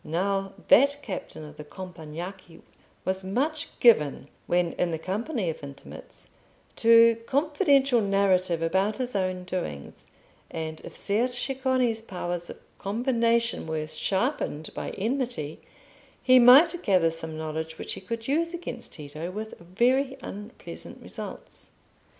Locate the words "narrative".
8.01-8.63